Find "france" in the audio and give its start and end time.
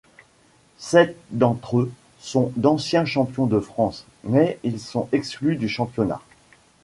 3.59-4.07